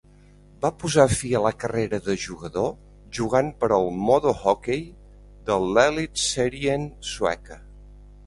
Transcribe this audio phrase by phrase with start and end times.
[0.61, 2.71] Va posar fi a la carrera de jugador
[3.19, 4.81] jugant per al Modo Hockey
[5.51, 7.63] de l'Elitserien sueca.